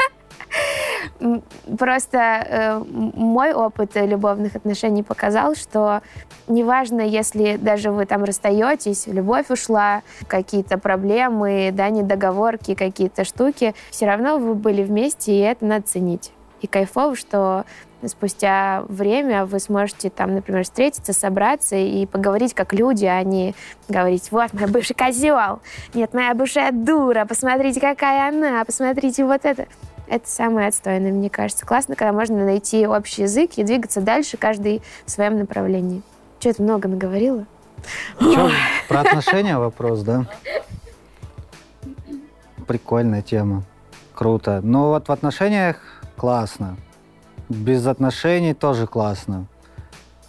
[1.78, 6.02] Просто э, мой опыт любовных отношений показал, что
[6.48, 14.06] неважно, если даже вы там расстаетесь, любовь ушла, какие-то проблемы, да, недоговорки, какие-то штуки, все
[14.06, 16.32] равно вы были вместе, и это надо ценить.
[16.62, 17.66] И кайфово, что
[18.08, 23.56] спустя время вы сможете там, например, встретиться, собраться и поговорить как люди, а не
[23.88, 25.60] говорить, вот, моя бывший козел,
[25.94, 29.68] нет, моя бывшая дура, посмотрите, какая она, посмотрите вот это.
[30.08, 31.65] Это самое отстойное, мне кажется.
[31.65, 36.02] Классно, когда можно найти общий язык и двигаться дальше, каждый в своем направлении.
[36.39, 37.46] Что это много наговорила?
[38.20, 38.52] Че,
[38.88, 40.26] про отношения вопрос, да?
[42.68, 43.63] Прикольная тема.
[44.13, 44.62] Круто.
[44.63, 45.78] Ну вот в отношениях
[46.15, 46.78] классно.
[47.50, 49.46] Без отношений тоже классно.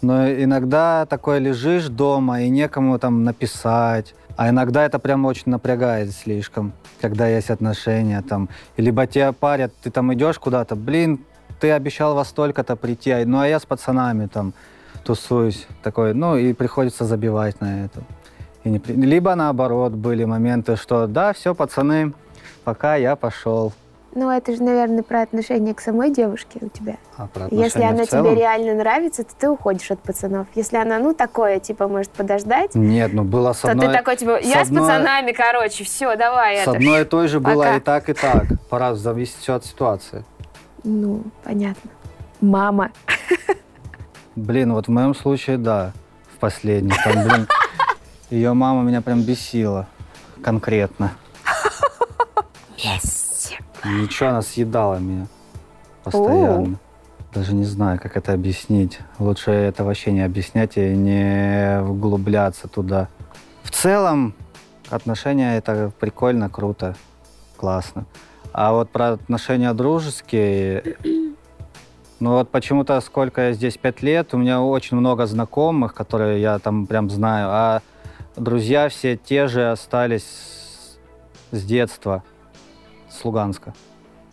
[0.01, 4.13] Но иногда такое лежишь дома и некому там написать.
[4.37, 9.91] А иногда это прям очень напрягает слишком когда есть отношения, там, либо тебя парят, ты
[9.91, 11.19] там идешь куда-то, блин,
[11.59, 14.53] ты обещал во столько-то прийти, а, ну а я с пацанами там
[15.03, 18.01] тусуюсь, такой, ну и приходится забивать на это.
[18.63, 22.13] И не, либо наоборот были моменты, что да, все, пацаны,
[22.63, 23.73] пока я пошел.
[24.13, 26.97] Ну, это же, наверное, про отношение к самой девушке у тебя.
[27.17, 30.47] А про Если она тебе реально нравится, то ты уходишь от пацанов.
[30.55, 32.73] Если она, ну, такое, типа, может подождать.
[32.73, 33.85] Нет, ну, было с одной...
[33.85, 34.83] То ты такой, типа, я с, одной...
[34.83, 36.71] с пацанами, короче, все, давай С это.
[36.71, 38.45] одной и той же было и так, и так.
[38.69, 40.23] Пора зависеть все от ситуации.
[40.83, 41.91] Ну, понятно.
[42.41, 42.91] Мама.
[44.35, 45.91] Блин, вот в моем случае, да,
[46.33, 46.93] в последний.
[47.03, 47.47] Там, блин,
[48.29, 49.87] ее мама меня прям бесила
[50.43, 51.11] конкретно.
[52.77, 53.26] Yes.
[53.85, 55.27] Ничего, она съедала меня
[56.03, 56.75] постоянно.
[56.75, 57.33] О.
[57.33, 58.99] Даже не знаю, как это объяснить.
[59.19, 63.09] Лучше это вообще не объяснять и не углубляться туда.
[63.63, 64.33] В целом,
[64.89, 66.95] отношения это прикольно, круто,
[67.57, 68.05] классно.
[68.53, 70.97] А вот про отношения дружеские,
[72.19, 76.57] ну вот почему-то сколько я здесь, пять лет, у меня очень много знакомых, которые я
[76.57, 77.81] там прям знаю, а
[78.35, 80.25] друзья все те же остались
[81.51, 82.23] с детства,
[83.09, 83.73] с Луганска.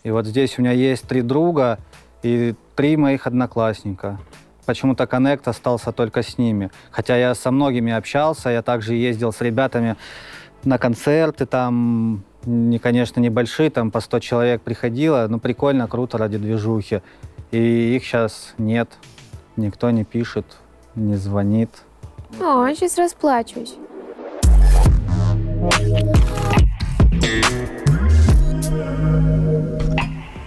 [0.03, 1.79] И вот здесь у меня есть три друга
[2.21, 4.19] и три моих одноклассника.
[4.65, 6.71] Почему-то коннект остался только с ними.
[6.91, 9.95] Хотя я со многими общался, я также ездил с ребятами
[10.63, 16.37] на концерты, там, не, конечно, небольшие, там по 100 человек приходило, но прикольно, круто ради
[16.37, 17.01] движухи.
[17.51, 18.89] И их сейчас нет,
[19.55, 20.45] никто не пишет,
[20.95, 21.69] не звонит.
[22.41, 23.75] О, сейчас расплачусь.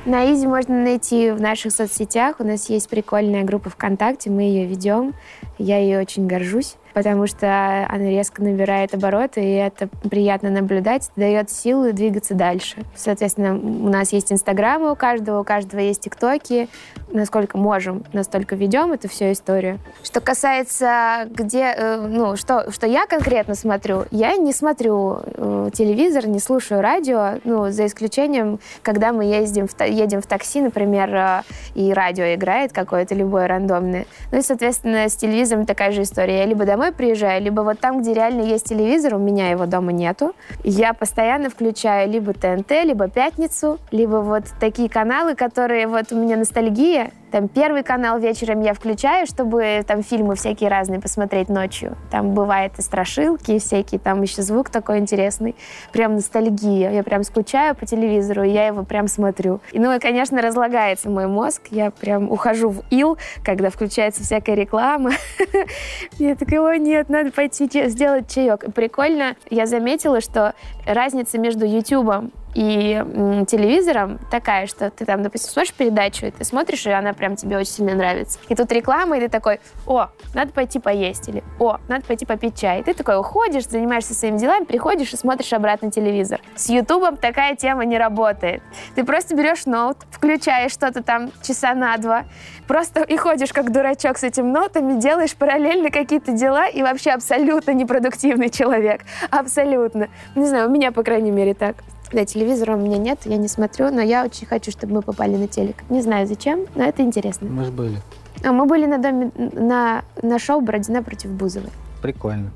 [0.09, 2.37] На Изи можно найти в наших соцсетях.
[2.39, 5.13] У нас есть прикольная группа ВКонтакте, мы ее ведем.
[5.59, 11.49] Я ее очень горжусь потому что она резко набирает обороты, и это приятно наблюдать, дает
[11.49, 12.79] силы двигаться дальше.
[12.97, 16.69] Соответственно, у нас есть инстаграмы у каждого, у каждого есть тиктоки.
[17.13, 19.79] Насколько можем, настолько ведем эту всю историю.
[20.03, 26.27] Что касается где, э, ну, что, что я конкретно смотрю, я не смотрю э, телевизор,
[26.27, 31.43] не слушаю радио, ну, за исключением, когда мы ездим в, едем в такси, например, э,
[31.75, 34.05] и радио играет какое-то любое рандомное.
[34.33, 35.17] Ну и, соответственно, с
[35.49, 36.39] телевизором такая же история.
[36.39, 39.93] Я либо домой приезжаю, либо вот там, где реально есть телевизор, у меня его дома
[39.93, 40.35] нету.
[40.65, 46.37] Я постоянно включаю либо ТНТ, либо Пятницу, либо вот такие каналы, которые вот у меня
[46.37, 51.97] ностальгия, там первый канал вечером я включаю, чтобы там фильмы всякие разные посмотреть ночью.
[52.11, 55.55] Там бывает и страшилки, всякие, там еще звук такой интересный.
[55.93, 56.91] Прям ностальгия.
[56.91, 59.61] Я прям скучаю по телевизору, и я его прям смотрю.
[59.73, 61.63] И, ну и, конечно, разлагается мой мозг.
[61.71, 65.13] Я прям ухожу в ил, когда включается всякая реклама.
[66.19, 68.65] Я такая, ой, нет, надо пойти сделать чаек.
[68.75, 70.55] Прикольно, я заметила, что
[70.89, 73.05] разница между YouTube и
[73.47, 77.57] телевизором такая, что ты там, допустим, смотришь передачу, и ты смотришь, и она прям тебе
[77.59, 78.39] очень сильно нравится.
[78.49, 82.59] И тут реклама, и ты такой, о, надо пойти поесть, или о, надо пойти попить
[82.59, 82.81] чай.
[82.81, 86.41] И ты такой уходишь, занимаешься своими делами, приходишь и смотришь обратно телевизор.
[86.57, 88.63] С Ютубом такая тема не работает.
[88.95, 92.25] Ты просто берешь ноут, включаешь что-то там часа на два,
[92.67, 97.73] просто и ходишь как дурачок с этим ноутами, делаешь параллельно какие-то дела, и вообще абсолютно
[97.73, 99.03] непродуктивный человек.
[99.31, 100.09] Абсолютно.
[100.35, 101.77] Не знаю, у меня, по крайней мере, так.
[102.13, 105.37] Да, телевизора у меня нет, я не смотрю, но я очень хочу, чтобы мы попали
[105.37, 105.77] на телек.
[105.91, 107.49] Не знаю зачем, но это интересно.
[107.49, 107.99] Мы же были.
[108.45, 111.71] А мы были на, доме, на, на шоу «Бородина против Бузовой».
[112.01, 112.51] Прикольно.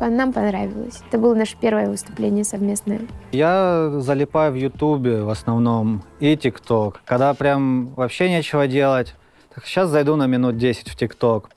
[0.00, 1.00] Нам понравилось.
[1.08, 3.00] Это было наше первое выступление совместное.
[3.32, 7.00] Я залипаю в Ютубе в основном и ТикТок.
[7.04, 9.14] Когда прям вообще нечего делать,
[9.54, 11.50] так сейчас зайду на минут 10 в ТикТок.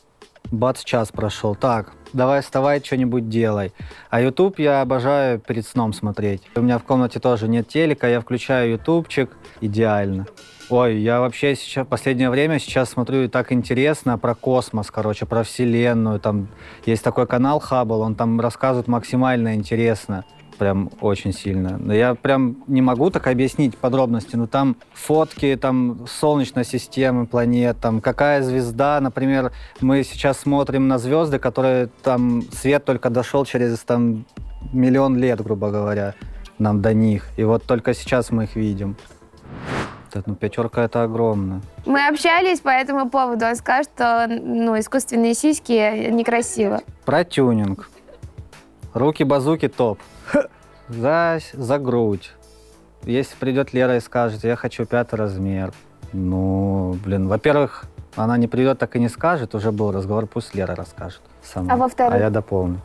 [0.50, 1.56] Бац, час прошел.
[1.56, 3.72] Так, давай вставай, что-нибудь делай.
[4.10, 6.42] А YouTube я обожаю перед сном смотреть.
[6.56, 9.30] У меня в комнате тоже нет телека, я включаю ютубчик,
[9.62, 10.26] идеально.
[10.70, 15.44] Ой, я вообще сейчас, последнее время сейчас смотрю и так интересно про космос, короче, про
[15.44, 16.20] Вселенную.
[16.20, 16.48] Там
[16.86, 20.24] есть такой канал Хаббл, он там рассказывает максимально интересно
[20.62, 21.92] прям очень сильно.
[21.92, 28.00] Я прям не могу так объяснить подробности, но там фотки там Солнечной системы, планет, там
[28.00, 34.28] какая звезда, например, мы сейчас смотрим на звезды, которые там свет только дошел через там
[34.72, 36.14] миллион лет, грубо говоря,
[36.60, 37.26] нам до них.
[37.38, 38.98] И вот только сейчас мы их видим.
[40.28, 41.62] Ну, пятерка это огромно.
[41.88, 43.46] Мы общались по этому поводу.
[43.48, 46.82] Он сказал, что ну, искусственные сиськи некрасиво.
[47.04, 47.90] Про тюнинг.
[48.94, 49.98] Руки-базуки топ
[50.90, 52.32] за, за грудь.
[53.04, 55.74] Если придет Лера и скажет, я хочу пятый размер,
[56.14, 60.76] ну, блин, во-первых, она не придет, так и не скажет, уже был разговор, пусть Лера
[60.76, 61.74] расскажет сама.
[61.74, 62.14] А во-вторых?
[62.14, 62.80] А я дополню.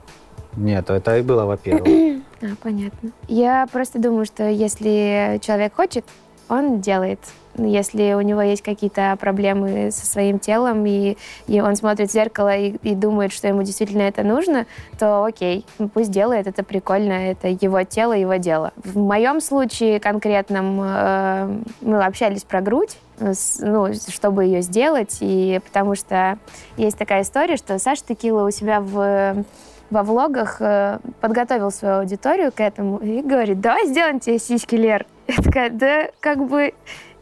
[0.57, 1.87] Нет, это и было во-первых.
[2.42, 3.11] а, понятно.
[3.29, 6.05] Я просто думаю, что если человек хочет,
[6.49, 7.21] он делает.
[7.59, 12.55] Если у него есть какие-то проблемы со своим телом, и, и он смотрит в зеркало
[12.55, 14.67] и, и думает, что ему действительно это нужно,
[14.99, 18.73] то окей, ну, пусть делает, это прикольно, это его тело, его дело.
[18.77, 25.95] В моем случае конкретном э, мы общались про грудь, ну, чтобы ее сделать, и потому
[25.95, 26.39] что
[26.77, 29.45] есть такая история, что Саша Текила у себя в
[29.89, 35.07] во влогах э, подготовил свою аудиторию к этому и говорит, давай сделаем тебе сиськи, Лер.
[35.29, 36.75] Я такая, да как бы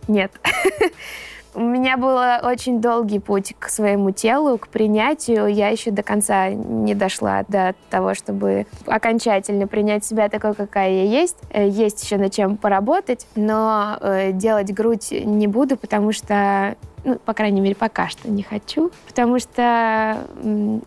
[0.08, 0.32] нет.
[1.54, 5.46] У меня был очень долгий путь к своему телу, к принятию.
[5.46, 11.04] Я еще до конца не дошла до того, чтобы окончательно принять себя такой, какая я
[11.04, 11.36] есть.
[11.50, 17.16] Э, есть еще над чем поработать, но э, делать грудь не буду, потому что ну,
[17.16, 20.18] по крайней мере, пока что не хочу, потому что,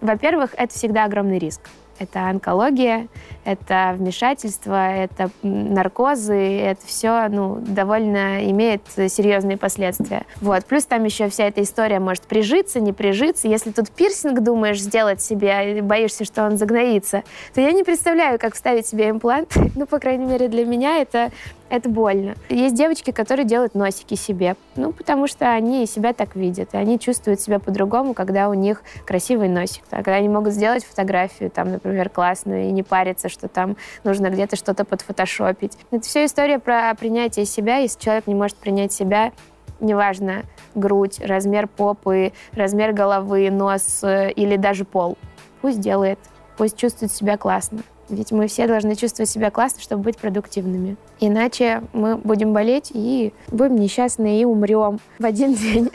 [0.02, 1.62] во-первых, это всегда огромный риск.
[2.00, 3.08] Это онкология,
[3.44, 10.24] это вмешательство, это наркозы, это все ну, довольно имеет серьезные последствия.
[10.42, 10.66] Вот.
[10.66, 13.48] Плюс там еще вся эта история может прижиться, не прижиться.
[13.48, 18.56] Если тут пирсинг думаешь сделать себе, боишься, что он загноится, то я не представляю, как
[18.56, 19.56] вставить себе имплант.
[19.78, 21.30] Ну, по крайней мере, для меня это
[21.70, 22.36] это больно.
[22.50, 27.00] Есть девочки, которые делают носики себе, ну, потому что они себя так видят, и они
[27.00, 29.84] чувствуют себя по-другому, когда у них красивый носик.
[29.92, 34.30] А когда они могут сделать фотографию, там, например, классную, и не париться, что там нужно
[34.30, 35.78] где-то что-то подфотошопить.
[35.92, 37.78] Это все история про принятие себя.
[37.78, 39.32] Если человек не может принять себя,
[39.80, 40.44] неважно,
[40.76, 45.18] грудь, размер попы, размер головы, нос э, или даже пол,
[45.62, 46.20] пусть делает,
[46.58, 47.80] пусть чувствует себя классно.
[48.10, 50.96] Ведь мы все должны чувствовать себя классно, чтобы быть продуктивными.
[51.20, 55.90] Иначе мы будем болеть и будем несчастны и умрем в один день.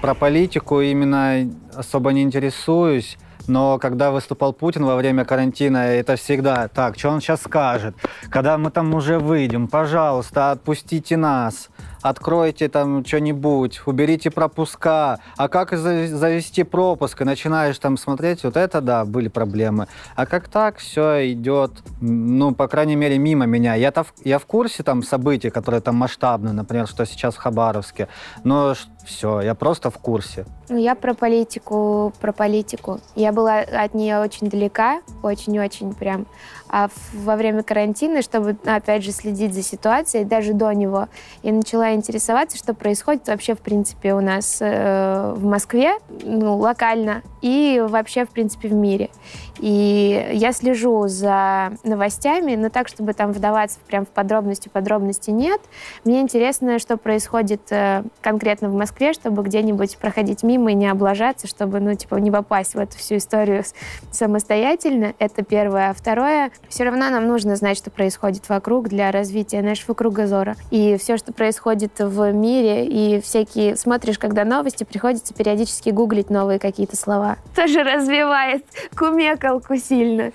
[0.00, 3.18] Про политику именно особо не интересуюсь.
[3.46, 7.96] Но когда выступал Путин во время карантина, это всегда так, что он сейчас скажет?
[8.30, 11.68] Когда мы там уже выйдем, пожалуйста, отпустите нас
[12.02, 15.18] откройте там что-нибудь, уберите пропуска.
[15.36, 17.20] А как завести пропуск?
[17.20, 19.88] И начинаешь там смотреть, вот это, да, были проблемы.
[20.14, 23.74] А как так все идет, ну, по крайней мере, мимо меня.
[23.90, 28.08] В, я в курсе там событий, которые там масштабные, например, что сейчас в Хабаровске,
[28.44, 28.74] но
[29.04, 30.44] все, я просто в курсе.
[30.68, 33.00] Ну, я про политику, про политику.
[33.16, 36.26] Я была от нее очень далека, очень-очень прям.
[36.68, 41.08] А во время карантина, чтобы, опять же, следить за ситуацией, даже до него,
[41.42, 47.22] я начала интересоваться, что происходит вообще, в принципе, у нас э, в Москве, ну, локально,
[47.42, 49.10] и вообще, в принципе, в мире.
[49.58, 55.60] И я слежу за новостями, но так, чтобы там вдаваться прям в подробности, подробности нет.
[56.04, 61.46] Мне интересно, что происходит э, конкретно в Москве, чтобы где-нибудь проходить мимо и не облажаться,
[61.46, 63.64] чтобы, ну, типа, не попасть в эту всю историю
[64.10, 65.14] самостоятельно.
[65.18, 65.90] Это первое.
[65.90, 70.56] А второе, все равно нам нужно знать, что происходит вокруг для развития нашего кругозора.
[70.70, 73.76] И все, что происходит в мире, и всякие...
[73.76, 77.29] Смотришь, когда новости, приходится периодически гуглить новые какие-то слова.
[77.54, 78.64] Тоже развивает
[78.96, 80.32] кумекалку сильно.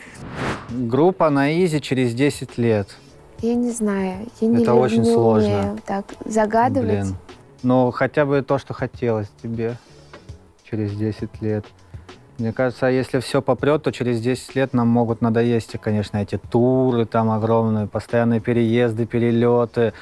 [0.69, 2.95] Группа на изи через 10 лет.
[3.41, 4.27] Я не знаю.
[4.41, 5.47] Я не Это очень не сложно.
[5.47, 6.89] Умею так загадывать.
[6.89, 7.15] Блин.
[7.63, 9.77] Ну, хотя бы то, что хотелось тебе
[10.69, 11.65] через 10 лет.
[12.37, 17.05] Мне кажется, если все попрет, то через 10 лет нам могут надоесть, конечно, эти туры
[17.05, 19.93] там огромные, постоянные переезды, перелеты.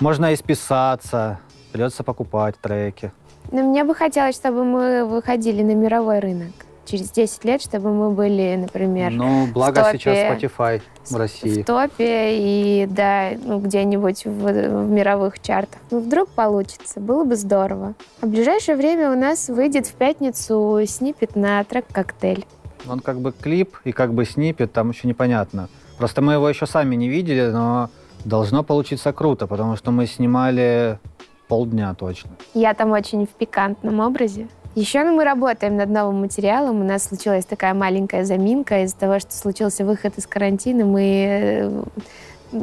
[0.00, 1.38] Можно и списаться,
[1.72, 3.12] придется покупать треки.
[3.52, 6.52] Но мне бы хотелось, чтобы мы выходили на мировой рынок
[6.86, 10.80] через 10 лет, чтобы мы были, например, Ну, благо в топе, сейчас Spotify
[11.10, 11.62] в России.
[11.62, 15.80] В топе и, да, ну, где-нибудь в, в мировых чартах.
[15.90, 17.94] Ну, вдруг получится, было бы здорово.
[18.20, 22.46] А в ближайшее время у нас выйдет в пятницу снипет на трек «Коктейль».
[22.88, 25.68] Он как бы клип и как бы снипет, там еще непонятно.
[25.98, 27.90] Просто мы его еще сами не видели, но
[28.24, 30.98] должно получиться круто, потому что мы снимали
[31.48, 32.30] полдня точно.
[32.54, 34.48] Я там очень в пикантном образе.
[34.74, 36.82] Еще мы работаем над новым материалом.
[36.82, 40.84] У нас случилась такая маленькая заминка из-за того, что случился выход из карантина.
[40.84, 41.82] Мы э,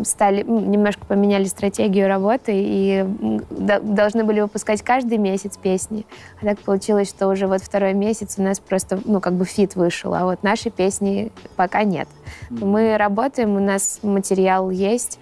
[0.04, 3.04] стали немножко поменяли стратегию работы и
[3.50, 6.06] должны были выпускать каждый месяц песни.
[6.40, 9.76] А так получилось, что уже вот второй месяц у нас просто, ну, как бы фит
[9.76, 12.08] вышел, а вот наши песни пока нет.
[12.50, 15.20] Мы работаем, у нас материал есть,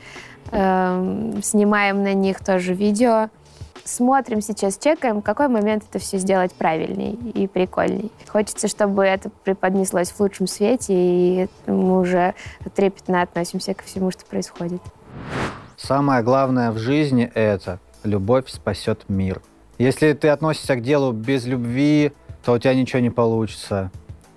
[0.52, 3.30] э, снимаем на них тоже видео
[3.92, 8.12] смотрим сейчас, чекаем, в какой момент это все сделать правильней и прикольней.
[8.28, 12.34] Хочется, чтобы это преподнеслось в лучшем свете, и мы уже
[12.76, 14.82] трепетно относимся ко всему, что происходит.
[15.78, 19.42] Самое главное в жизни— это любовь спасет мир.
[19.78, 22.14] Если ты относишься к делу без любви,
[22.44, 23.92] то у тебя ничего не получится.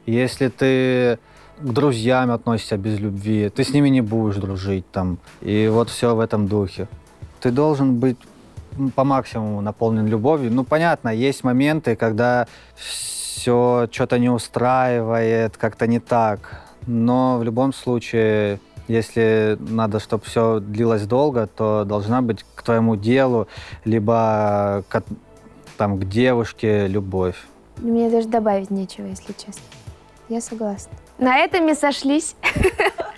[0.06, 1.18] Если ты
[1.58, 5.18] к друзьям относишься без любви, ты с ними не будешь дружить там.
[5.40, 6.88] И вот все в этом духе.
[7.40, 8.16] Ты должен быть
[8.94, 10.52] по максимуму наполнен любовью.
[10.52, 12.46] Ну, понятно, есть моменты, когда
[12.76, 16.62] все что-то не устраивает, как-то не так.
[16.86, 22.96] Но в любом случае, если надо, чтобы все длилось долго, то должна быть к твоему
[22.96, 23.48] делу,
[23.84, 25.02] либо к,
[25.76, 27.36] там, к девушке любовь.
[27.78, 29.62] Мне даже добавить нечего, если честно.
[30.28, 30.92] Я согласна.
[31.18, 32.36] На этом и сошлись.